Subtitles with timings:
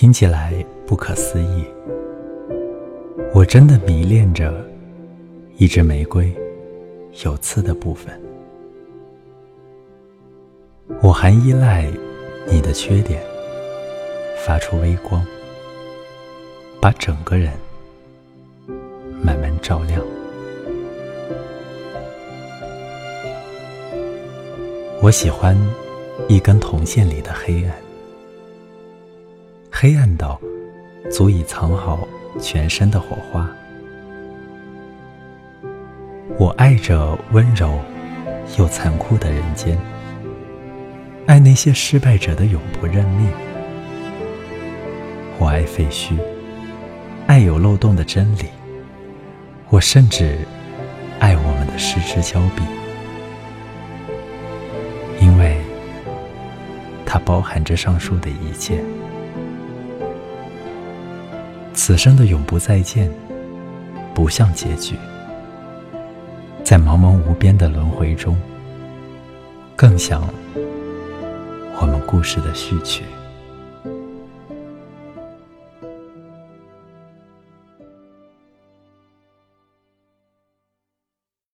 [0.00, 1.62] 听起来不可思议。
[3.34, 4.66] 我真的迷恋着
[5.58, 6.34] 一支玫瑰
[7.22, 8.18] 有刺的部分。
[11.02, 11.86] 我还依赖
[12.50, 13.22] 你的缺点，
[14.38, 15.22] 发出微光，
[16.80, 17.52] 把整个人
[19.22, 20.00] 慢慢照亮。
[25.02, 25.54] 我喜欢
[26.26, 27.74] 一根铜线里的黑暗，
[29.82, 30.38] 黑暗到
[31.10, 32.06] 足以藏好
[32.38, 33.50] 全身的火花。
[36.38, 37.80] 我爱着温柔
[38.58, 39.78] 又残酷的人间。
[41.24, 43.26] 爱那些失败者的永不认命，
[45.38, 46.14] 我爱废墟，
[47.26, 48.44] 爱有漏洞的真理，
[49.70, 50.40] 我甚至
[51.20, 52.62] 爱我们的失之交臂，
[55.24, 55.56] 因为
[57.06, 58.78] 它包含着上述的一切。
[61.72, 63.10] 此生的永不再见，
[64.14, 64.96] 不像结局，
[66.62, 68.36] 在茫茫无边的轮回中，
[69.76, 70.22] 更像。
[71.80, 73.04] 我们故事的序曲。